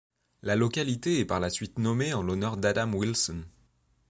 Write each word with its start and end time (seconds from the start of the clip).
La 0.41 0.55
localité 0.55 1.19
est 1.19 1.25
par 1.25 1.39
la 1.39 1.51
suite 1.51 1.77
nommée 1.77 2.11
en 2.11 2.23
l'honneur 2.23 2.57
d'Adam 2.57 2.91
Wilson. 2.91 3.43